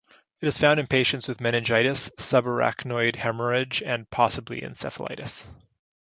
It 0.41 0.47
is 0.47 0.57
found 0.57 0.79
in 0.79 0.87
patients 0.87 1.27
with 1.27 1.41
meningitis, 1.41 2.09
subarachnoid 2.17 3.17
haemorrhage 3.17 3.83
and 3.85 4.09
possibly 4.09 4.61
encephalitis. 4.61 5.45